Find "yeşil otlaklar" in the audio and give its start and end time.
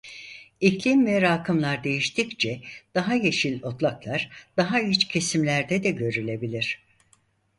3.13-4.29